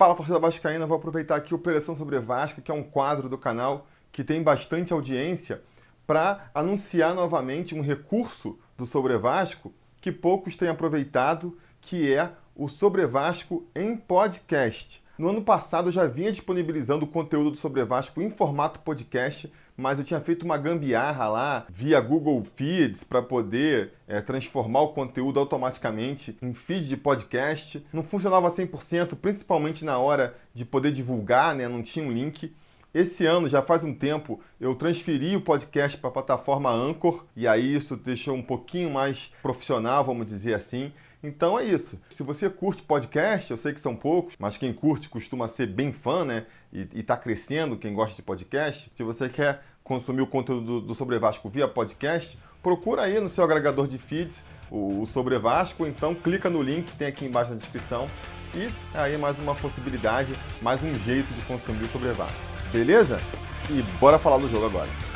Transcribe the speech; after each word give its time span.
Fala, 0.00 0.14
torcida 0.14 0.38
vascaína, 0.38 0.86
vou 0.86 0.96
aproveitar 0.96 1.36
aqui 1.36 1.54
o 1.54 1.58
Preleção 1.58 1.94
sobre 1.94 2.18
Vasco, 2.18 2.62
que 2.62 2.70
é 2.70 2.74
um 2.74 2.82
quadro 2.82 3.28
do 3.28 3.36
canal 3.36 3.86
que 4.10 4.24
tem 4.24 4.42
bastante 4.42 4.94
audiência, 4.94 5.60
para 6.06 6.50
anunciar 6.54 7.14
novamente 7.14 7.74
um 7.74 7.82
recurso 7.82 8.58
do 8.78 8.86
Sobre 8.86 9.18
Vasco 9.18 9.74
que 10.00 10.10
poucos 10.10 10.56
têm 10.56 10.70
aproveitado, 10.70 11.54
que 11.82 12.14
é 12.14 12.30
o 12.56 12.66
Sobre 12.66 13.06
Vasco 13.06 13.66
em 13.74 13.94
podcast. 13.94 15.04
No 15.18 15.28
ano 15.28 15.42
passado 15.42 15.88
eu 15.88 15.92
já 15.92 16.06
vinha 16.06 16.32
disponibilizando 16.32 17.04
o 17.04 17.08
conteúdo 17.08 17.50
do 17.50 17.58
Sobre 17.58 17.84
Vasco 17.84 18.22
em 18.22 18.30
formato 18.30 18.80
podcast, 18.80 19.52
mas 19.80 19.98
eu 19.98 20.04
tinha 20.04 20.20
feito 20.20 20.44
uma 20.44 20.58
gambiarra 20.58 21.26
lá 21.26 21.66
via 21.70 21.98
Google 22.00 22.44
Feeds 22.44 23.02
para 23.02 23.22
poder 23.22 23.92
é, 24.06 24.20
transformar 24.20 24.82
o 24.82 24.88
conteúdo 24.88 25.40
automaticamente 25.40 26.36
em 26.42 26.52
feed 26.52 26.86
de 26.86 26.96
podcast. 26.96 27.84
Não 27.92 28.02
funcionava 28.02 28.48
100%, 28.48 29.16
principalmente 29.16 29.84
na 29.84 29.98
hora 29.98 30.36
de 30.54 30.64
poder 30.64 30.92
divulgar, 30.92 31.54
né? 31.54 31.66
não 31.66 31.82
tinha 31.82 32.04
um 32.04 32.12
link. 32.12 32.54
Esse 32.92 33.24
ano, 33.24 33.48
já 33.48 33.62
faz 33.62 33.84
um 33.84 33.94
tempo, 33.94 34.40
eu 34.60 34.74
transferi 34.74 35.36
o 35.36 35.40
podcast 35.40 35.96
para 35.96 36.10
a 36.10 36.12
plataforma 36.12 36.70
Anchor 36.70 37.24
e 37.36 37.46
aí 37.46 37.74
isso 37.74 37.96
deixou 37.96 38.36
um 38.36 38.42
pouquinho 38.42 38.90
mais 38.90 39.32
profissional, 39.40 40.04
vamos 40.04 40.26
dizer 40.26 40.54
assim. 40.54 40.92
Então 41.22 41.58
é 41.58 41.64
isso. 41.64 42.00
Se 42.10 42.22
você 42.22 42.48
curte 42.48 42.82
podcast, 42.82 43.50
eu 43.50 43.58
sei 43.58 43.74
que 43.74 43.80
são 43.80 43.94
poucos, 43.94 44.34
mas 44.38 44.56
quem 44.56 44.72
curte 44.72 45.08
costuma 45.08 45.46
ser 45.46 45.66
bem 45.66 45.92
fã, 45.92 46.24
né? 46.24 46.46
E, 46.72 46.88
está 46.94 47.16
crescendo 47.16 47.76
quem 47.76 47.92
gosta 47.92 48.16
de 48.16 48.22
podcast. 48.22 48.90
Se 48.94 49.02
você 49.02 49.28
quer 49.28 49.62
consumir 49.82 50.22
o 50.22 50.26
conteúdo 50.26 50.64
do, 50.64 50.80
do 50.80 50.94
Sobre 50.94 51.18
Vasco 51.18 51.48
via 51.48 51.66
podcast, 51.66 52.38
procura 52.62 53.02
aí 53.02 53.20
no 53.20 53.28
seu 53.28 53.44
agregador 53.44 53.86
de 53.86 53.98
feeds 53.98 54.36
o, 54.70 55.02
o 55.02 55.06
Sobre 55.06 55.38
Vasco, 55.38 55.86
então 55.86 56.14
clica 56.14 56.48
no 56.48 56.62
link 56.62 56.86
que 56.86 56.96
tem 56.96 57.08
aqui 57.08 57.24
embaixo 57.24 57.50
na 57.50 57.56
descrição 57.56 58.06
e 58.54 58.68
aí 58.94 59.16
mais 59.16 59.38
uma 59.38 59.54
possibilidade, 59.54 60.32
mais 60.60 60.82
um 60.82 60.94
jeito 61.00 61.32
de 61.34 61.42
consumir 61.42 61.84
o 61.84 61.88
Sobre 61.88 62.10
Vasco. 62.12 62.40
Beleza? 62.72 63.20
E 63.68 63.82
bora 63.98 64.18
falar 64.18 64.38
do 64.38 64.48
jogo 64.48 64.66
agora. 64.66 65.09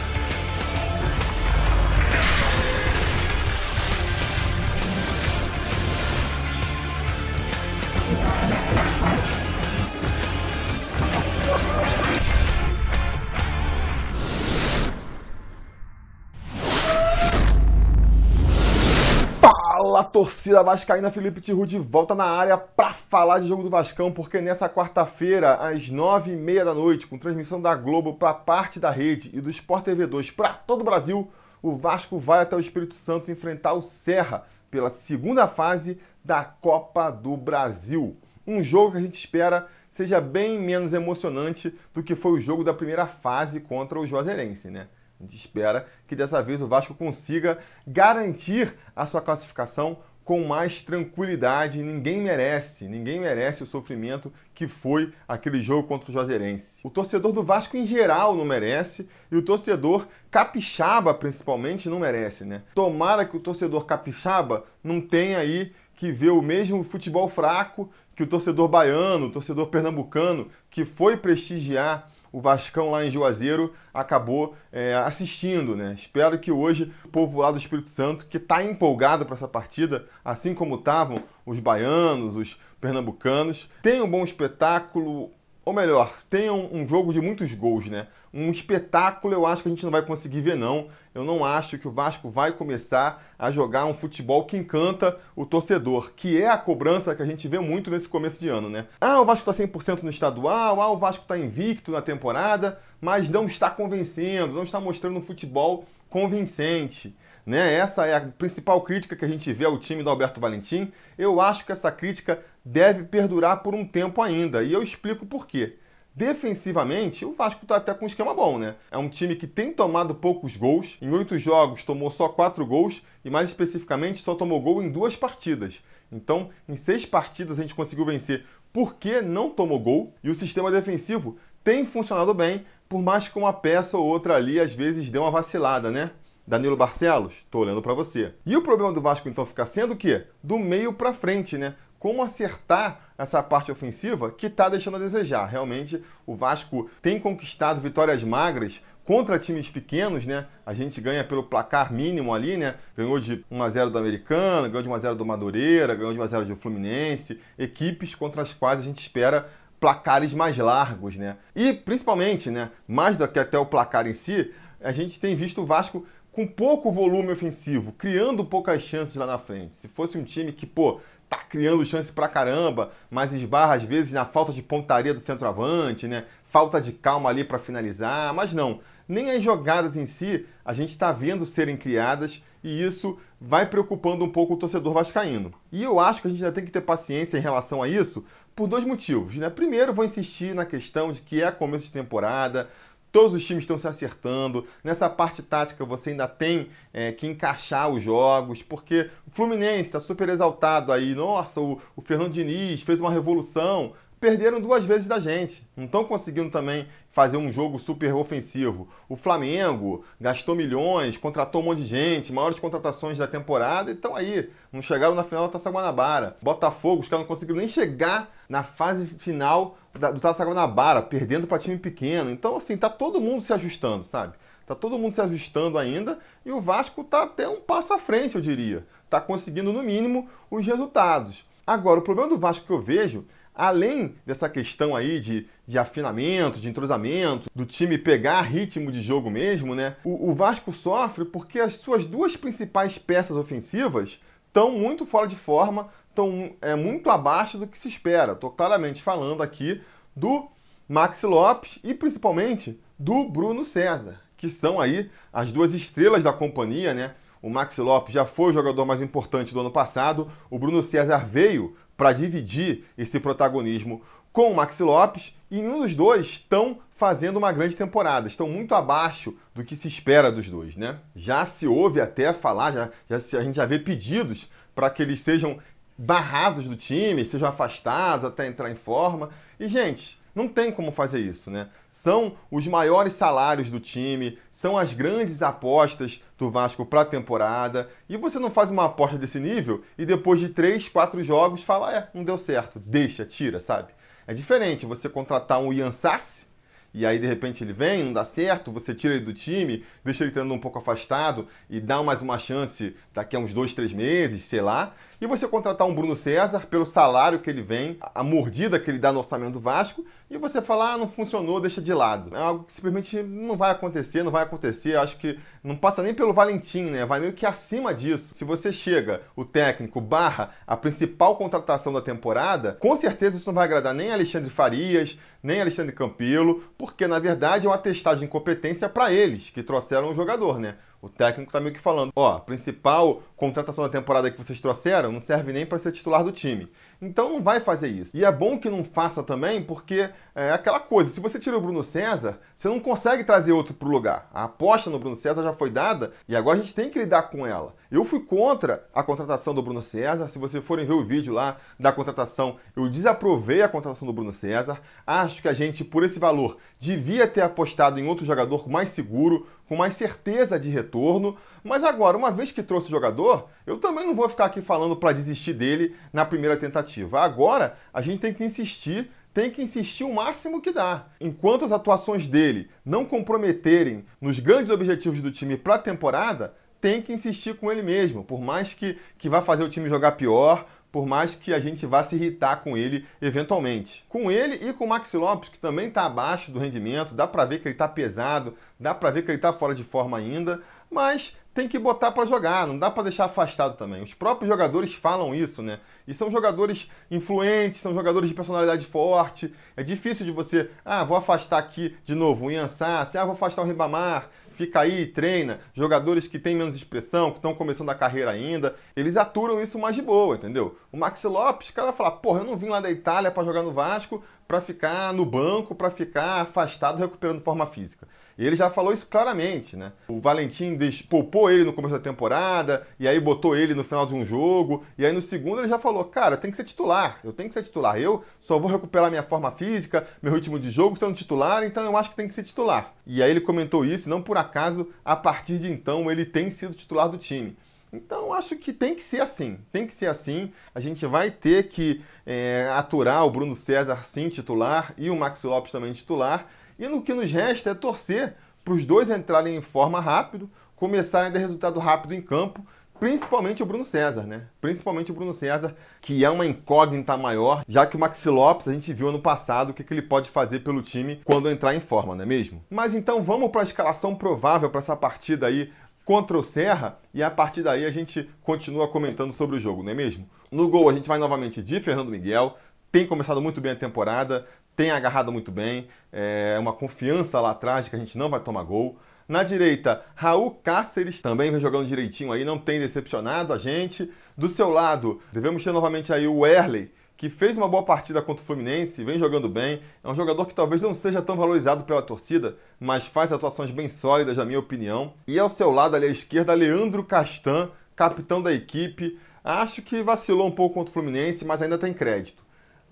Torcida 20.24 20.62
vascaína, 20.62 21.10
Felipe 21.10 21.38
Tiru 21.38 21.66
de 21.66 21.78
volta 21.78 22.14
na 22.14 22.24
área 22.24 22.56
para 22.56 22.88
falar 22.88 23.40
de 23.40 23.46
jogo 23.46 23.62
do 23.62 23.68
Vascão, 23.68 24.10
porque 24.10 24.40
nessa 24.40 24.70
quarta-feira, 24.70 25.56
às 25.56 25.90
nove 25.90 26.32
e 26.32 26.36
meia 26.36 26.64
da 26.64 26.72
noite, 26.72 27.06
com 27.06 27.18
transmissão 27.18 27.60
da 27.60 27.74
Globo 27.74 28.14
para 28.14 28.32
parte 28.32 28.80
da 28.80 28.90
rede 28.90 29.30
e 29.34 29.40
do 29.42 29.50
Sport 29.50 29.84
TV 29.84 30.06
2 30.06 30.30
para 30.30 30.54
todo 30.54 30.80
o 30.80 30.84
Brasil, 30.84 31.30
o 31.60 31.76
Vasco 31.76 32.18
vai 32.18 32.40
até 32.40 32.56
o 32.56 32.60
Espírito 32.60 32.94
Santo 32.94 33.30
enfrentar 33.30 33.74
o 33.74 33.82
Serra 33.82 34.46
pela 34.70 34.88
segunda 34.88 35.46
fase 35.46 36.00
da 36.24 36.42
Copa 36.42 37.10
do 37.10 37.36
Brasil. 37.36 38.16
Um 38.46 38.64
jogo 38.64 38.92
que 38.92 38.98
a 38.98 39.02
gente 39.02 39.18
espera 39.18 39.68
seja 39.90 40.22
bem 40.22 40.58
menos 40.58 40.94
emocionante 40.94 41.78
do 41.92 42.02
que 42.02 42.14
foi 42.14 42.32
o 42.32 42.40
jogo 42.40 42.64
da 42.64 42.72
primeira 42.72 43.06
fase 43.06 43.60
contra 43.60 44.00
o 44.00 44.06
Juazeirense, 44.06 44.70
né? 44.70 44.88
A 45.20 45.22
gente 45.22 45.36
espera 45.36 45.86
que 46.06 46.16
dessa 46.16 46.42
vez 46.42 46.60
o 46.60 46.66
Vasco 46.66 46.94
consiga 46.94 47.58
garantir 47.86 48.74
a 48.96 49.06
sua 49.06 49.20
classificação 49.20 49.98
com 50.24 50.44
mais 50.44 50.80
tranquilidade. 50.80 51.82
Ninguém 51.82 52.20
merece, 52.20 52.88
ninguém 52.88 53.20
merece 53.20 53.62
o 53.62 53.66
sofrimento 53.66 54.32
que 54.54 54.66
foi 54.66 55.12
aquele 55.28 55.60
jogo 55.60 55.86
contra 55.86 56.10
o 56.10 56.12
Juazeirense. 56.12 56.80
O 56.82 56.90
torcedor 56.90 57.32
do 57.32 57.42
Vasco 57.42 57.76
em 57.76 57.86
geral 57.86 58.34
não 58.34 58.44
merece 58.44 59.08
e 59.30 59.36
o 59.36 59.42
torcedor 59.42 60.06
capixaba 60.30 61.12
principalmente 61.12 61.88
não 61.88 62.00
merece, 62.00 62.44
né? 62.44 62.62
Tomara 62.74 63.24
que 63.24 63.36
o 63.36 63.40
torcedor 63.40 63.84
capixaba 63.84 64.64
não 64.82 65.00
tenha 65.00 65.38
aí 65.38 65.72
que 65.96 66.10
ver 66.10 66.30
o 66.30 66.42
mesmo 66.42 66.82
futebol 66.82 67.28
fraco 67.28 67.90
que 68.16 68.22
o 68.22 68.26
torcedor 68.26 68.68
baiano, 68.68 69.26
o 69.26 69.30
torcedor 69.30 69.66
pernambucano, 69.66 70.48
que 70.70 70.84
foi 70.84 71.16
prestigiar 71.16 72.10
o 72.34 72.40
Vascão 72.40 72.90
lá 72.90 73.06
em 73.06 73.12
Juazeiro 73.12 73.72
acabou 73.94 74.56
é, 74.72 74.92
assistindo, 74.96 75.76
né? 75.76 75.94
Espero 75.96 76.36
que 76.36 76.50
hoje 76.50 76.92
o 77.04 77.08
povo 77.08 77.40
lá 77.40 77.52
do 77.52 77.58
Espírito 77.58 77.88
Santo, 77.90 78.26
que 78.26 78.38
está 78.38 78.60
empolgado 78.60 79.24
para 79.24 79.36
essa 79.36 79.46
partida, 79.46 80.08
assim 80.24 80.52
como 80.52 80.74
estavam 80.74 81.22
os 81.46 81.60
baianos, 81.60 82.36
os 82.36 82.58
pernambucanos, 82.80 83.70
tenha 83.80 84.02
um 84.02 84.10
bom 84.10 84.24
espetáculo, 84.24 85.30
ou 85.64 85.72
melhor, 85.72 86.12
tenha 86.28 86.52
um 86.52 86.86
jogo 86.88 87.12
de 87.12 87.20
muitos 87.20 87.52
gols, 87.52 87.86
né? 87.86 88.06
um 88.34 88.50
espetáculo 88.50 89.32
eu 89.32 89.46
acho 89.46 89.62
que 89.62 89.68
a 89.68 89.70
gente 89.70 89.84
não 89.84 89.92
vai 89.92 90.02
conseguir 90.02 90.40
ver, 90.40 90.56
não. 90.56 90.88
Eu 91.14 91.22
não 91.22 91.44
acho 91.44 91.78
que 91.78 91.86
o 91.86 91.90
Vasco 91.90 92.28
vai 92.28 92.50
começar 92.50 93.24
a 93.38 93.48
jogar 93.52 93.86
um 93.86 93.94
futebol 93.94 94.44
que 94.44 94.56
encanta 94.56 95.16
o 95.36 95.46
torcedor, 95.46 96.10
que 96.16 96.42
é 96.42 96.48
a 96.48 96.58
cobrança 96.58 97.14
que 97.14 97.22
a 97.22 97.26
gente 97.26 97.46
vê 97.46 97.60
muito 97.60 97.92
nesse 97.92 98.08
começo 98.08 98.40
de 98.40 98.48
ano, 98.48 98.68
né? 98.68 98.86
Ah, 99.00 99.20
o 99.20 99.24
Vasco 99.24 99.48
está 99.48 99.64
100% 99.64 100.02
no 100.02 100.10
estadual, 100.10 100.82
ah, 100.82 100.90
o 100.90 100.96
Vasco 100.96 101.22
está 101.22 101.38
invicto 101.38 101.92
na 101.92 102.02
temporada, 102.02 102.80
mas 103.00 103.30
não 103.30 103.44
está 103.44 103.70
convencendo, 103.70 104.52
não 104.52 104.64
está 104.64 104.80
mostrando 104.80 105.16
um 105.16 105.22
futebol 105.22 105.84
convincente. 106.10 107.14
Né? 107.46 107.74
Essa 107.74 108.06
é 108.06 108.16
a 108.16 108.20
principal 108.20 108.80
crítica 108.82 109.14
que 109.14 109.24
a 109.24 109.28
gente 109.28 109.52
vê 109.52 109.64
ao 109.64 109.78
time 109.78 110.02
do 110.02 110.10
Alberto 110.10 110.40
Valentim. 110.40 110.92
Eu 111.18 111.40
acho 111.40 111.66
que 111.66 111.72
essa 111.72 111.90
crítica 111.92 112.42
deve 112.64 113.04
perdurar 113.04 113.62
por 113.62 113.74
um 113.74 113.86
tempo 113.86 114.22
ainda, 114.22 114.62
e 114.62 114.72
eu 114.72 114.82
explico 114.82 115.26
por 115.26 115.46
quê. 115.46 115.76
Defensivamente, 116.16 117.24
o 117.24 117.32
Vasco 117.32 117.64
está 117.64 117.76
até 117.76 117.92
com 117.92 118.04
um 118.04 118.08
esquema 118.08 118.32
bom, 118.32 118.56
né? 118.56 118.76
É 118.88 118.96
um 118.96 119.08
time 119.08 119.34
que 119.34 119.48
tem 119.48 119.72
tomado 119.72 120.14
poucos 120.14 120.56
gols. 120.56 120.96
Em 121.02 121.10
oito 121.10 121.36
jogos 121.38 121.82
tomou 121.82 122.08
só 122.08 122.28
quatro 122.28 122.64
gols 122.64 123.02
e, 123.24 123.30
mais 123.30 123.48
especificamente, 123.48 124.22
só 124.22 124.36
tomou 124.36 124.60
gol 124.60 124.80
em 124.80 124.92
duas 124.92 125.16
partidas. 125.16 125.82
Então, 126.12 126.50
em 126.68 126.76
seis 126.76 127.04
partidas 127.04 127.58
a 127.58 127.62
gente 127.62 127.74
conseguiu 127.74 128.04
vencer 128.04 128.46
porque 128.72 129.20
não 129.20 129.50
tomou 129.50 129.80
gol. 129.80 130.14
E 130.22 130.30
o 130.30 130.34
sistema 130.34 130.70
defensivo 130.70 131.36
tem 131.64 131.84
funcionado 131.84 132.32
bem, 132.32 132.64
por 132.88 133.02
mais 133.02 133.26
que 133.26 133.36
uma 133.36 133.52
peça 133.52 133.98
ou 133.98 134.06
outra 134.06 134.36
ali 134.36 134.60
às 134.60 134.72
vezes 134.72 135.10
dê 135.10 135.18
uma 135.18 135.32
vacilada, 135.32 135.90
né? 135.90 136.12
Danilo 136.46 136.76
Barcelos, 136.76 137.46
tô 137.50 137.60
olhando 137.60 137.80
para 137.80 137.94
você. 137.94 138.34
E 138.44 138.56
o 138.56 138.62
problema 138.62 138.92
do 138.92 139.00
Vasco 139.00 139.28
então 139.28 139.46
fica 139.46 139.64
sendo 139.64 139.94
o 139.94 139.96
quê? 139.96 140.24
Do 140.42 140.58
meio 140.58 140.92
para 140.92 141.14
frente, 141.14 141.56
né? 141.56 141.74
como 142.04 142.22
acertar 142.22 143.00
essa 143.16 143.42
parte 143.42 143.72
ofensiva 143.72 144.30
que 144.30 144.48
está 144.48 144.68
deixando 144.68 144.96
a 144.96 145.00
desejar. 145.00 145.46
Realmente, 145.46 146.04
o 146.26 146.36
Vasco 146.36 146.90
tem 147.00 147.18
conquistado 147.18 147.80
vitórias 147.80 148.22
magras 148.22 148.84
contra 149.06 149.38
times 149.38 149.70
pequenos, 149.70 150.26
né? 150.26 150.46
A 150.66 150.74
gente 150.74 151.00
ganha 151.00 151.24
pelo 151.24 151.44
placar 151.44 151.90
mínimo 151.90 152.34
ali, 152.34 152.58
né? 152.58 152.74
Ganhou 152.94 153.18
de 153.18 153.42
1 153.50 153.62
a 153.62 153.70
0 153.70 153.88
do 153.88 153.96
Americano, 153.96 154.68
ganhou 154.68 154.82
de 154.82 154.88
1 154.90 154.94
a 154.94 154.98
0 154.98 155.14
do 155.14 155.24
Madureira, 155.24 155.94
ganhou 155.94 156.12
de 156.12 156.20
1 156.20 156.22
a 156.22 156.26
0 156.26 156.44
do 156.44 156.56
Fluminense, 156.56 157.40
equipes 157.58 158.14
contra 158.14 158.42
as 158.42 158.52
quais 158.52 158.80
a 158.80 158.82
gente 158.82 159.00
espera 159.00 159.48
placares 159.80 160.34
mais 160.34 160.58
largos, 160.58 161.16
né? 161.16 161.38
E 161.56 161.72
principalmente, 161.72 162.50
né, 162.50 162.70
mais 162.86 163.16
do 163.16 163.26
que 163.26 163.38
até 163.38 163.58
o 163.58 163.64
placar 163.64 164.06
em 164.06 164.12
si, 164.12 164.52
a 164.84 164.92
gente 164.92 165.18
tem 165.18 165.34
visto 165.34 165.62
o 165.62 165.66
Vasco 165.66 166.06
com 166.34 166.46
pouco 166.46 166.90
volume 166.90 167.30
ofensivo, 167.30 167.92
criando 167.92 168.44
poucas 168.44 168.82
chances 168.82 169.14
lá 169.14 169.24
na 169.24 169.38
frente. 169.38 169.76
Se 169.76 169.86
fosse 169.86 170.18
um 170.18 170.24
time 170.24 170.52
que, 170.52 170.66
pô, 170.66 171.00
tá 171.30 171.38
criando 171.38 171.86
chance 171.86 172.10
pra 172.10 172.28
caramba, 172.28 172.90
mas 173.08 173.32
esbarra 173.32 173.74
às 173.74 173.84
vezes 173.84 174.12
na 174.12 174.24
falta 174.24 174.52
de 174.52 174.60
pontaria 174.60 175.14
do 175.14 175.20
centroavante, 175.20 176.08
né? 176.08 176.24
Falta 176.44 176.80
de 176.80 176.92
calma 176.92 177.30
ali 177.30 177.44
para 177.44 177.58
finalizar, 177.58 178.34
mas 178.34 178.52
não. 178.52 178.80
Nem 179.06 179.30
as 179.30 179.42
jogadas 179.42 179.96
em 179.96 180.06
si 180.06 180.44
a 180.64 180.72
gente 180.72 180.90
está 180.90 181.12
vendo 181.12 181.46
serem 181.46 181.76
criadas 181.76 182.42
e 182.64 182.82
isso 182.82 183.16
vai 183.40 183.66
preocupando 183.66 184.24
um 184.24 184.30
pouco 184.30 184.54
o 184.54 184.56
torcedor 184.56 184.92
vascaíno. 184.92 185.52
E 185.70 185.84
eu 185.84 186.00
acho 186.00 186.20
que 186.20 186.26
a 186.26 186.30
gente 186.30 186.42
ainda 186.42 186.54
tem 186.54 186.64
que 186.64 186.70
ter 186.70 186.80
paciência 186.80 187.38
em 187.38 187.42
relação 187.42 187.82
a 187.82 187.88
isso 187.88 188.24
por 188.56 188.66
dois 188.66 188.84
motivos. 188.84 189.36
Né? 189.36 189.50
Primeiro, 189.50 189.92
vou 189.92 190.04
insistir 190.04 190.54
na 190.54 190.64
questão 190.64 191.12
de 191.12 191.20
que 191.20 191.42
é 191.42 191.50
começo 191.52 191.86
de 191.86 191.92
temporada, 191.92 192.70
todos 193.14 193.32
os 193.32 193.44
times 193.44 193.62
estão 193.62 193.78
se 193.78 193.86
acertando. 193.86 194.66
Nessa 194.82 195.08
parte 195.08 195.40
tática 195.40 195.84
você 195.84 196.10
ainda 196.10 196.26
tem 196.26 196.68
é, 196.92 197.12
que 197.12 197.28
encaixar 197.28 197.88
os 197.88 198.02
jogos, 198.02 198.60
porque 198.60 199.08
o 199.24 199.30
Fluminense 199.30 199.82
está 199.82 200.00
super 200.00 200.28
exaltado 200.28 200.90
aí. 200.90 201.14
Nossa, 201.14 201.60
o, 201.60 201.80
o 201.94 202.02
Fernando 202.02 202.32
Diniz 202.32 202.82
fez 202.82 203.00
uma 203.00 203.12
revolução 203.12 203.92
perderam 204.24 204.58
duas 204.58 204.86
vezes 204.86 205.06
da 205.06 205.20
gente. 205.20 205.68
Não 205.76 205.84
estão 205.84 206.02
conseguindo 206.02 206.48
também 206.50 206.88
fazer 207.10 207.36
um 207.36 207.52
jogo 207.52 207.78
super 207.78 208.14
ofensivo. 208.14 208.88
O 209.06 209.16
Flamengo 209.16 210.02
gastou 210.18 210.54
milhões, 210.54 211.18
contratou 211.18 211.60
um 211.60 211.66
monte 211.66 211.82
de 211.82 211.84
gente, 211.84 212.32
maiores 212.32 212.58
contratações 212.58 213.18
da 213.18 213.26
temporada, 213.26 213.90
e 213.90 213.94
estão 213.94 214.16
aí. 214.16 214.48
Não 214.72 214.80
chegaram 214.80 215.14
na 215.14 215.24
final 215.24 215.44
da 215.44 215.52
Taça 215.52 215.68
Guanabara. 215.68 216.38
Botafogo, 216.40 217.02
os 217.02 217.08
caras 217.08 217.26
não 217.26 217.28
conseguiram 217.28 217.58
nem 217.58 217.68
chegar 217.68 218.34
na 218.48 218.62
fase 218.62 219.04
final 219.04 219.76
da, 219.92 220.10
do 220.10 220.18
Taça 220.18 220.42
Guanabara, 220.42 221.02
perdendo 221.02 221.46
para 221.46 221.58
time 221.58 221.76
pequeno. 221.76 222.30
Então, 222.30 222.56
assim, 222.56 222.78
tá 222.78 222.88
todo 222.88 223.20
mundo 223.20 223.42
se 223.42 223.52
ajustando, 223.52 224.04
sabe? 224.04 224.32
Tá 224.66 224.74
todo 224.74 224.98
mundo 224.98 225.12
se 225.12 225.20
ajustando 225.20 225.76
ainda 225.76 226.18
e 226.46 226.50
o 226.50 226.62
Vasco 226.62 227.04
tá 227.04 227.24
até 227.24 227.46
um 227.46 227.60
passo 227.60 227.92
à 227.92 227.98
frente, 227.98 228.36
eu 228.36 228.40
diria. 228.40 228.86
Tá 229.10 229.20
conseguindo, 229.20 229.70
no 229.70 229.82
mínimo, 229.82 230.26
os 230.50 230.66
resultados. 230.66 231.44
Agora, 231.66 232.00
o 232.00 232.02
problema 232.02 232.30
do 232.30 232.38
Vasco 232.38 232.66
que 232.66 232.72
eu 232.72 232.80
vejo 232.80 233.26
além 233.54 234.16
dessa 234.26 234.48
questão 234.48 234.96
aí 234.96 235.20
de, 235.20 235.46
de 235.66 235.78
afinamento, 235.78 236.58
de 236.58 236.68
entrosamento, 236.68 237.48
do 237.54 237.64
time 237.64 237.96
pegar 237.96 238.42
ritmo 238.42 238.90
de 238.90 239.00
jogo 239.02 239.30
mesmo, 239.30 239.74
né? 239.74 239.96
O, 240.02 240.30
o 240.30 240.34
Vasco 240.34 240.72
sofre 240.72 241.24
porque 241.24 241.60
as 241.60 241.74
suas 241.74 242.04
duas 242.04 242.36
principais 242.36 242.98
peças 242.98 243.36
ofensivas 243.36 244.20
estão 244.48 244.72
muito 244.72 245.06
fora 245.06 245.26
de 245.26 245.36
forma, 245.36 245.88
estão 246.08 246.52
é, 246.60 246.74
muito 246.74 247.10
abaixo 247.10 247.56
do 247.56 247.66
que 247.66 247.78
se 247.78 247.88
espera. 247.88 248.32
Estou 248.32 248.50
claramente 248.50 249.02
falando 249.02 249.42
aqui 249.42 249.80
do 250.16 250.48
Maxi 250.88 251.26
Lopes 251.26 251.78
e 251.82 251.94
principalmente 251.94 252.80
do 252.98 253.28
Bruno 253.28 253.64
César, 253.64 254.20
que 254.36 254.48
são 254.48 254.80
aí 254.80 255.10
as 255.32 255.50
duas 255.50 255.74
estrelas 255.74 256.22
da 256.22 256.32
companhia, 256.32 256.92
né? 256.92 257.14
O 257.42 257.50
Maxi 257.50 257.80
Lopes 257.80 258.14
já 258.14 258.24
foi 258.24 258.50
o 258.50 258.54
jogador 258.54 258.86
mais 258.86 259.02
importante 259.02 259.52
do 259.52 259.60
ano 259.60 259.70
passado, 259.70 260.30
o 260.48 260.58
Bruno 260.58 260.82
César 260.82 261.26
veio 261.26 261.76
para 261.96 262.12
dividir 262.12 262.84
esse 262.96 263.20
protagonismo 263.20 264.02
com 264.32 264.50
o 264.50 264.54
Maxi 264.54 264.82
Lopes 264.82 265.36
e 265.50 265.62
nenhum 265.62 265.80
dos 265.80 265.94
dois 265.94 266.26
estão 266.26 266.78
fazendo 266.92 267.36
uma 267.36 267.52
grande 267.52 267.76
temporada, 267.76 268.26
estão 268.26 268.48
muito 268.48 268.74
abaixo 268.74 269.36
do 269.54 269.62
que 269.64 269.76
se 269.76 269.86
espera 269.86 270.32
dos 270.32 270.48
dois, 270.48 270.74
né? 270.74 270.98
Já 271.14 271.46
se 271.46 271.66
ouve 271.66 272.00
até 272.00 272.32
falar, 272.32 272.72
já, 272.72 272.90
já 273.08 273.38
a 273.38 273.42
gente 273.42 273.56
já 273.56 273.64
vê 273.64 273.78
pedidos 273.78 274.50
para 274.74 274.90
que 274.90 275.02
eles 275.02 275.20
sejam 275.20 275.58
barrados 275.96 276.66
do 276.66 276.76
time, 276.76 277.24
sejam 277.24 277.48
afastados 277.48 278.24
até 278.24 278.46
entrar 278.46 278.70
em 278.70 278.74
forma. 278.74 279.30
E, 279.58 279.68
gente, 279.68 280.18
não 280.34 280.48
tem 280.48 280.72
como 280.72 280.90
fazer 280.90 281.20
isso, 281.20 281.50
né? 281.50 281.68
São 281.94 282.34
os 282.50 282.66
maiores 282.66 283.12
salários 283.12 283.70
do 283.70 283.78
time, 283.78 284.36
são 284.50 284.76
as 284.76 284.92
grandes 284.92 285.42
apostas 285.42 286.20
do 286.36 286.50
Vasco 286.50 286.84
para 286.84 287.02
a 287.02 287.04
temporada. 287.04 287.88
E 288.08 288.16
você 288.16 288.36
não 288.40 288.50
faz 288.50 288.68
uma 288.68 288.86
aposta 288.86 289.16
desse 289.16 289.38
nível 289.38 289.80
e 289.96 290.04
depois 290.04 290.40
de 290.40 290.48
três, 290.48 290.88
quatro 290.88 291.22
jogos 291.22 291.62
fala, 291.62 291.96
é, 291.96 292.08
não 292.12 292.24
deu 292.24 292.36
certo, 292.36 292.80
deixa, 292.80 293.24
tira, 293.24 293.60
sabe? 293.60 293.92
É 294.26 294.34
diferente 294.34 294.84
você 294.84 295.08
contratar 295.08 295.60
um 295.60 295.72
Ian 295.72 295.92
Sassi, 295.92 296.46
e 296.92 297.06
aí 297.06 297.20
de 297.20 297.28
repente 297.28 297.62
ele 297.62 297.72
vem, 297.72 298.02
não 298.02 298.12
dá 298.12 298.24
certo, 298.24 298.72
você 298.72 298.92
tira 298.92 299.14
ele 299.14 299.24
do 299.24 299.32
time, 299.32 299.84
deixa 300.04 300.24
ele 300.24 300.30
estando 300.30 300.52
um 300.52 300.58
pouco 300.58 300.80
afastado 300.80 301.46
e 301.70 301.80
dá 301.80 302.02
mais 302.02 302.20
uma 302.20 302.40
chance 302.40 302.96
daqui 303.12 303.36
a 303.36 303.38
uns 303.38 303.54
dois, 303.54 303.72
três 303.72 303.92
meses, 303.92 304.42
sei 304.42 304.60
lá 304.60 304.94
e 305.24 305.26
você 305.26 305.48
contratar 305.48 305.88
um 305.88 305.94
Bruno 305.94 306.14
César 306.14 306.66
pelo 306.66 306.84
salário 306.84 307.38
que 307.38 307.48
ele 307.48 307.62
vem, 307.62 307.96
a 308.14 308.22
mordida 308.22 308.78
que 308.78 308.90
ele 308.90 308.98
dá 308.98 309.10
no 309.10 309.20
orçamento 309.20 309.54
do 309.54 309.58
Vasco, 309.58 310.04
e 310.28 310.36
você 310.36 310.60
falar, 310.60 310.92
ah, 310.92 310.98
não 310.98 311.08
funcionou, 311.08 311.62
deixa 311.62 311.80
de 311.80 311.94
lado. 311.94 312.36
É 312.36 312.38
algo 312.38 312.64
que 312.64 312.74
simplesmente 312.74 313.22
não 313.22 313.56
vai 313.56 313.70
acontecer, 313.70 314.22
não 314.22 314.30
vai 314.30 314.42
acontecer. 314.42 314.96
Acho 314.96 315.16
que 315.16 315.40
não 315.62 315.76
passa 315.76 316.02
nem 316.02 316.12
pelo 316.12 316.34
Valentim, 316.34 316.90
né? 316.90 317.06
Vai 317.06 317.20
meio 317.20 317.32
que 317.32 317.46
acima 317.46 317.94
disso. 317.94 318.34
Se 318.34 318.44
você 318.44 318.70
chega, 318.70 319.22
o 319.34 319.46
técnico 319.46 319.98
barra 319.98 320.50
a 320.66 320.76
principal 320.76 321.36
contratação 321.36 321.90
da 321.90 322.02
temporada, 322.02 322.76
com 322.78 322.94
certeza 322.94 323.38
isso 323.38 323.46
não 323.46 323.54
vai 323.54 323.64
agradar 323.64 323.94
nem 323.94 324.12
Alexandre 324.12 324.50
Farias, 324.50 325.18
nem 325.42 325.58
Alexandre 325.58 325.94
Campelo, 325.94 326.64
porque 326.76 327.06
na 327.06 327.18
verdade 327.18 327.66
é 327.66 327.70
um 327.70 327.72
atestado 327.72 328.18
de 328.18 328.26
incompetência 328.26 328.90
para 328.90 329.10
eles 329.10 329.48
que 329.48 329.62
trouxeram 329.62 330.10
o 330.10 330.14
jogador, 330.14 330.58
né? 330.58 330.76
O 331.04 331.08
técnico 331.10 331.52
tá 331.52 331.60
meio 331.60 331.74
que 331.74 331.80
falando, 331.82 332.10
ó, 332.16 332.36
a 332.36 332.40
principal 332.40 333.22
contratação 333.36 333.84
da 333.84 333.90
temporada 333.90 334.30
que 334.30 334.42
vocês 334.42 334.58
trouxeram 334.58 335.12
não 335.12 335.20
serve 335.20 335.52
nem 335.52 335.66
para 335.66 335.78
ser 335.78 335.92
titular 335.92 336.24
do 336.24 336.32
time. 336.32 336.72
Então 337.00 337.28
não 337.28 337.42
vai 337.42 337.60
fazer 337.60 337.88
isso. 337.88 338.16
E 338.16 338.24
é 338.24 338.32
bom 338.32 338.58
que 338.58 338.70
não 338.70 338.84
faça 338.84 339.22
também, 339.22 339.62
porque 339.62 340.08
é 340.34 340.50
aquela 340.50 340.80
coisa, 340.80 341.10
se 341.10 341.20
você 341.20 341.38
tira 341.38 341.56
o 341.56 341.60
Bruno 341.60 341.82
César, 341.82 342.40
você 342.56 342.68
não 342.68 342.80
consegue 342.80 343.24
trazer 343.24 343.52
outro 343.52 343.74
pro 343.74 343.88
lugar. 343.88 344.28
A 344.32 344.44
aposta 344.44 344.90
no 344.90 344.98
Bruno 344.98 345.16
César 345.16 345.42
já 345.42 345.52
foi 345.52 345.70
dada 345.70 346.12
e 346.28 346.34
agora 346.34 346.58
a 346.58 346.60
gente 346.60 346.74
tem 346.74 346.90
que 346.90 346.98
lidar 346.98 347.24
com 347.24 347.46
ela. 347.46 347.74
Eu 347.90 348.04
fui 348.04 348.20
contra 348.20 348.84
a 348.92 349.02
contratação 349.02 349.54
do 349.54 349.62
Bruno 349.62 349.82
César. 349.82 350.28
Se 350.28 350.38
vocês 350.38 350.64
forem 350.64 350.86
ver 350.86 350.94
o 350.94 351.04
vídeo 351.04 351.32
lá 351.32 351.58
da 351.78 351.92
contratação, 351.92 352.56
eu 352.74 352.88
desaprovei 352.88 353.62
a 353.62 353.68
contratação 353.68 354.06
do 354.06 354.12
Bruno 354.12 354.32
César. 354.32 354.80
Acho 355.06 355.40
que 355.40 355.48
a 355.48 355.52
gente, 355.52 355.84
por 355.84 356.02
esse 356.02 356.18
valor, 356.18 356.56
devia 356.80 357.28
ter 357.28 357.42
apostado 357.42 358.00
em 358.00 358.08
outro 358.08 358.24
jogador 358.24 358.68
mais 358.68 358.90
seguro, 358.90 359.46
com 359.68 359.76
mais 359.76 359.94
certeza 359.94 360.58
de 360.58 360.68
retorno. 360.68 361.36
Mas 361.62 361.84
agora, 361.84 362.16
uma 362.16 362.30
vez 362.30 362.52
que 362.52 362.62
trouxe 362.62 362.88
o 362.88 362.90
jogador, 362.90 363.48
eu 363.66 363.78
também 363.78 364.06
não 364.06 364.14
vou 364.14 364.28
ficar 364.28 364.46
aqui 364.46 364.60
falando 364.60 364.96
para 364.96 365.12
desistir 365.12 365.54
dele 365.54 365.94
na 366.12 366.24
primeira 366.24 366.56
tentativa. 366.56 367.20
Agora, 367.20 367.76
a 367.92 368.02
gente 368.02 368.20
tem 368.20 368.34
que 368.34 368.44
insistir, 368.44 369.10
tem 369.32 369.50
que 369.50 369.62
insistir 369.62 370.04
o 370.04 370.12
máximo 370.12 370.60
que 370.60 370.72
dá. 370.72 371.06
Enquanto 371.20 371.64
as 371.64 371.72
atuações 371.72 372.26
dele 372.28 372.68
não 372.84 373.04
comprometerem 373.04 374.04
nos 374.20 374.38
grandes 374.38 374.70
objetivos 374.70 375.20
do 375.20 375.30
time 375.30 375.56
para 375.56 375.76
a 375.76 375.78
temporada, 375.78 376.54
tem 376.80 377.00
que 377.00 377.14
insistir 377.14 377.54
com 377.54 377.72
ele 377.72 377.82
mesmo, 377.82 378.22
por 378.22 378.42
mais 378.42 378.74
que, 378.74 378.98
que 379.16 379.28
vá 379.28 379.40
fazer 379.40 379.64
o 379.64 379.70
time 379.70 379.88
jogar 379.88 380.12
pior, 380.12 380.66
por 380.92 381.06
mais 381.06 381.34
que 381.34 381.52
a 381.52 381.58
gente 381.58 381.86
vá 381.86 382.04
se 382.04 382.14
irritar 382.14 382.62
com 382.62 382.76
ele 382.76 383.04
eventualmente. 383.20 384.04
Com 384.08 384.30
ele 384.30 384.68
e 384.68 384.72
com 384.72 384.84
o 384.84 384.88
Maxi 384.88 385.16
Lopes, 385.16 385.48
que 385.48 385.58
também 385.58 385.88
está 385.88 386.04
abaixo 386.04 386.52
do 386.52 386.58
rendimento, 386.60 387.14
dá 387.14 387.26
para 387.26 387.44
ver 387.44 387.60
que 387.60 387.66
ele 387.66 387.74
está 387.74 387.88
pesado, 387.88 388.54
dá 388.78 388.94
para 388.94 389.10
ver 389.10 389.22
que 389.22 389.30
ele 389.30 389.38
está 389.38 389.52
fora 389.52 389.74
de 389.74 389.82
forma 389.82 390.18
ainda, 390.18 390.62
mas 390.94 391.36
tem 391.52 391.68
que 391.68 391.78
botar 391.78 392.10
para 392.10 392.26
jogar, 392.26 392.66
não 392.66 392.76
dá 392.76 392.90
para 392.90 393.04
deixar 393.04 393.26
afastado 393.26 393.76
também. 393.76 394.02
Os 394.02 394.12
próprios 394.12 394.48
jogadores 394.48 394.92
falam 394.92 395.32
isso, 395.32 395.62
né? 395.62 395.78
E 396.06 396.12
são 396.12 396.30
jogadores 396.30 396.90
influentes, 397.10 397.80
são 397.80 397.94
jogadores 397.94 398.28
de 398.28 398.34
personalidade 398.34 398.84
forte. 398.84 399.54
É 399.76 399.82
difícil 399.82 400.26
de 400.26 400.32
você, 400.32 400.68
ah, 400.84 401.04
vou 401.04 401.16
afastar 401.16 401.58
aqui 401.58 401.96
de 402.04 402.14
novo 402.14 402.46
o 402.46 402.50
Ian 402.50 402.66
Sassi, 402.66 403.16
ah, 403.16 403.24
vou 403.24 403.34
afastar 403.34 403.62
o 403.62 403.64
Ribamar, 403.64 404.30
fica 404.54 404.80
aí, 404.80 405.06
treina. 405.06 405.60
Jogadores 405.72 406.26
que 406.26 406.40
têm 406.40 406.56
menos 406.56 406.74
expressão, 406.74 407.30
que 407.30 407.38
estão 407.38 407.54
começando 407.54 407.90
a 407.90 407.94
carreira 407.94 408.32
ainda, 408.32 408.74
eles 408.96 409.16
aturam 409.16 409.62
isso 409.62 409.78
mais 409.78 409.94
de 409.94 410.02
boa, 410.02 410.34
entendeu? 410.34 410.76
O 410.90 410.96
Maxi 410.96 411.28
Lopes, 411.28 411.68
o 411.68 411.72
cara 411.72 411.88
vai 411.88 411.96
falar, 411.96 412.10
porra, 412.12 412.40
eu 412.40 412.44
não 412.44 412.56
vim 412.56 412.68
lá 412.68 412.80
da 412.80 412.90
Itália 412.90 413.30
para 413.30 413.44
jogar 413.44 413.62
no 413.62 413.72
Vasco, 413.72 414.24
para 414.48 414.60
ficar 414.60 415.12
no 415.12 415.24
banco, 415.24 415.72
para 415.72 415.90
ficar 415.90 416.40
afastado 416.40 416.98
recuperando 416.98 417.40
forma 417.40 417.64
física. 417.64 418.08
E 418.36 418.46
ele 418.46 418.56
já 418.56 418.68
falou 418.68 418.92
isso 418.92 419.06
claramente, 419.06 419.76
né? 419.76 419.92
O 420.08 420.20
Valentim 420.20 420.76
poupou 421.08 421.50
ele 421.50 421.64
no 421.64 421.72
começo 421.72 421.94
da 421.94 422.00
temporada, 422.00 422.86
e 422.98 423.06
aí 423.06 423.20
botou 423.20 423.56
ele 423.56 423.74
no 423.74 423.84
final 423.84 424.06
de 424.06 424.14
um 424.14 424.24
jogo, 424.24 424.84
e 424.98 425.06
aí 425.06 425.12
no 425.12 425.22
segundo 425.22 425.60
ele 425.60 425.68
já 425.68 425.78
falou: 425.78 426.04
cara, 426.04 426.36
tem 426.36 426.50
que 426.50 426.56
ser 426.56 426.64
titular, 426.64 427.20
eu 427.22 427.32
tenho 427.32 427.48
que 427.48 427.54
ser 427.54 427.62
titular. 427.62 427.98
Eu 427.98 428.24
só 428.40 428.58
vou 428.58 428.70
recuperar 428.70 429.10
minha 429.10 429.22
forma 429.22 429.52
física, 429.52 430.06
meu 430.20 430.32
ritmo 430.32 430.58
de 430.58 430.70
jogo 430.70 430.96
sendo 430.96 431.14
titular, 431.14 431.64
então 431.64 431.84
eu 431.84 431.96
acho 431.96 432.10
que 432.10 432.16
tem 432.16 432.28
que 432.28 432.34
ser 432.34 432.42
titular. 432.42 432.92
E 433.06 433.22
aí 433.22 433.30
ele 433.30 433.40
comentou 433.40 433.84
isso, 433.84 434.08
e 434.08 434.10
não 434.10 434.22
por 434.22 434.36
acaso, 434.36 434.88
a 435.04 435.14
partir 435.14 435.58
de 435.58 435.70
então 435.70 436.10
ele 436.10 436.24
tem 436.24 436.50
sido 436.50 436.74
titular 436.74 437.08
do 437.08 437.18
time. 437.18 437.56
Então 437.92 438.32
acho 438.32 438.56
que 438.56 438.72
tem 438.72 438.94
que 438.96 439.04
ser 439.04 439.20
assim, 439.20 439.58
tem 439.70 439.86
que 439.86 439.94
ser 439.94 440.06
assim. 440.06 440.52
A 440.74 440.80
gente 440.80 441.06
vai 441.06 441.30
ter 441.30 441.68
que 441.68 442.02
é, 442.26 442.68
aturar 442.74 443.24
o 443.24 443.30
Bruno 443.30 443.54
César 443.54 444.02
sim 444.02 444.28
titular 444.28 444.92
e 444.98 445.08
o 445.08 445.16
Max 445.16 445.42
Lopes 445.44 445.70
também 445.70 445.92
titular 445.92 446.48
e 446.78 446.88
no 446.88 447.02
que 447.02 447.14
nos 447.14 447.30
resta 447.30 447.70
é 447.70 447.74
torcer 447.74 448.34
para 448.64 448.74
os 448.74 448.84
dois 448.84 449.10
entrarem 449.10 449.56
em 449.56 449.60
forma 449.60 450.00
rápido, 450.00 450.50
começarem 450.74 451.28
a 451.28 451.32
dar 451.32 451.38
resultado 451.38 451.78
rápido 451.78 452.14
em 452.14 452.22
campo, 452.22 452.64
principalmente 452.98 453.62
o 453.62 453.66
Bruno 453.66 453.84
César, 453.84 454.22
né? 454.22 454.46
Principalmente 454.60 455.10
o 455.10 455.14
Bruno 455.14 455.32
César, 455.32 455.74
que 456.00 456.24
é 456.24 456.30
uma 456.30 456.46
incógnita 456.46 457.16
maior, 457.16 457.62
já 457.68 457.86
que 457.86 457.96
o 457.96 457.98
Maxi 457.98 458.28
Lopes 458.28 458.68
a 458.68 458.72
gente 458.72 458.92
viu 458.92 459.08
ano 459.08 459.20
passado 459.20 459.70
o 459.70 459.74
que, 459.74 459.84
que 459.84 459.92
ele 459.92 460.02
pode 460.02 460.30
fazer 460.30 460.60
pelo 460.60 460.82
time 460.82 461.20
quando 461.24 461.50
entrar 461.50 461.74
em 461.74 461.80
forma, 461.80 462.14
não 462.14 462.22
é 462.22 462.26
mesmo? 462.26 462.64
Mas 462.70 462.94
então 462.94 463.22
vamos 463.22 463.50
para 463.50 463.60
a 463.60 463.64
escalação 463.64 464.14
provável 464.14 464.70
para 464.70 464.78
essa 464.78 464.96
partida 464.96 465.46
aí 465.46 465.70
contra 466.04 466.36
o 466.36 466.42
Serra 466.42 466.98
e 467.12 467.22
a 467.22 467.30
partir 467.30 467.62
daí 467.62 467.84
a 467.84 467.90
gente 467.90 468.28
continua 468.42 468.88
comentando 468.88 469.32
sobre 469.32 469.56
o 469.56 469.60
jogo, 469.60 469.82
não 469.82 469.92
é 469.92 469.94
mesmo? 469.94 470.28
No 470.50 470.68
gol 470.68 470.88
a 470.88 470.92
gente 470.92 471.08
vai 471.08 471.18
novamente 471.18 471.62
de 471.62 471.80
Fernando 471.80 472.10
Miguel, 472.10 472.56
tem 472.94 473.04
começado 473.04 473.42
muito 473.42 473.60
bem 473.60 473.72
a 473.72 473.74
temporada, 473.74 474.46
tem 474.76 474.92
agarrado 474.92 475.32
muito 475.32 475.50
bem, 475.50 475.88
é 476.12 476.56
uma 476.60 476.72
confiança 476.72 477.40
lá 477.40 477.50
atrás 477.50 477.86
de 477.86 477.90
que 477.90 477.96
a 477.96 477.98
gente 477.98 478.16
não 478.16 478.30
vai 478.30 478.38
tomar 478.38 478.62
gol. 478.62 478.96
Na 479.26 479.42
direita, 479.42 480.04
Raul 480.14 480.52
Cáceres 480.62 481.20
também 481.20 481.50
vem 481.50 481.58
jogando 481.58 481.88
direitinho 481.88 482.30
aí, 482.30 482.44
não 482.44 482.56
tem 482.56 482.78
decepcionado 482.78 483.52
a 483.52 483.58
gente. 483.58 484.08
Do 484.38 484.46
seu 484.46 484.70
lado, 484.70 485.20
devemos 485.32 485.64
ter 485.64 485.72
novamente 485.72 486.12
aí 486.12 486.28
o 486.28 486.46
Erley, 486.46 486.92
que 487.16 487.28
fez 487.28 487.56
uma 487.56 487.66
boa 487.66 487.82
partida 487.82 488.22
contra 488.22 488.44
o 488.44 488.46
Fluminense, 488.46 489.02
vem 489.02 489.18
jogando 489.18 489.48
bem. 489.48 489.80
É 490.04 490.08
um 490.08 490.14
jogador 490.14 490.46
que 490.46 490.54
talvez 490.54 490.80
não 490.80 490.94
seja 490.94 491.20
tão 491.20 491.34
valorizado 491.34 491.82
pela 491.82 492.00
torcida, 492.00 492.56
mas 492.78 493.08
faz 493.08 493.32
atuações 493.32 493.72
bem 493.72 493.88
sólidas, 493.88 494.36
na 494.36 494.44
minha 494.44 494.60
opinião. 494.60 495.14
E 495.26 495.36
ao 495.36 495.48
seu 495.48 495.72
lado, 495.72 495.96
ali 495.96 496.06
à 496.06 496.10
esquerda, 496.10 496.54
Leandro 496.54 497.02
Castan, 497.02 497.70
capitão 497.96 498.40
da 498.40 498.52
equipe. 498.52 499.18
Acho 499.42 499.82
que 499.82 500.00
vacilou 500.00 500.46
um 500.46 500.52
pouco 500.52 500.74
contra 500.76 500.92
o 500.92 500.94
Fluminense, 500.94 501.44
mas 501.44 501.60
ainda 501.60 501.76
tem 501.76 501.92
crédito. 501.92 502.43